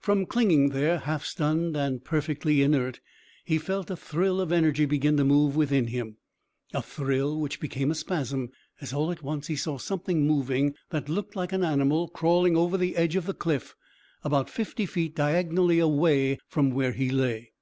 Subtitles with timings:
[0.00, 2.98] From clinging there half stunned and perfectly inert,
[3.44, 6.16] he felt a thrill of energy begin to move within him
[6.74, 8.48] a thrill which became a spasm
[8.80, 12.76] as all at once he saw something moving that looked like an animal crawling over
[12.76, 13.76] the edge of the cliff
[14.24, 17.52] about fifty feet diagonally away from where he lay.